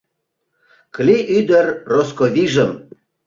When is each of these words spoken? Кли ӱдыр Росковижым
Кли 0.95 1.17
ӱдыр 1.37 1.65
Росковижым 1.93 2.71